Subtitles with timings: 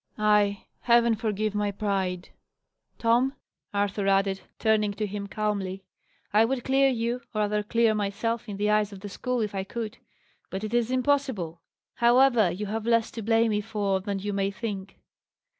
[0.17, 0.65] "Ay!
[0.79, 2.29] Heaven forgive my pride,
[2.97, 3.35] Tom!"
[3.71, 5.83] Arthur added, turning to him calmly.
[6.33, 9.53] "I would clear you or rather clear myself in the eyes of the school, if
[9.53, 9.99] I could:
[10.49, 11.61] but it is impossible.
[11.97, 14.97] However, you have less to blame me for than you may think."